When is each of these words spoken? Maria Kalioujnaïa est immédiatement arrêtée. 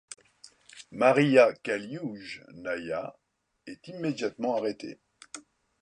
Maria 0.91 1.53
Kalioujnaïa 1.61 3.15
est 3.67 3.87
immédiatement 3.87 4.55
arrêtée. 4.57 4.99